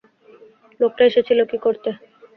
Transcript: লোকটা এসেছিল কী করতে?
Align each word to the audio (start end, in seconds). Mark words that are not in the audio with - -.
লোকটা 0.79 1.03
এসেছিল 1.09 1.39
কী 1.51 1.57
করতে? 1.65 1.89